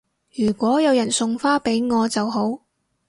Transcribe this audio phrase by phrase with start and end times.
[0.33, 2.63] 如果有人送花俾我就好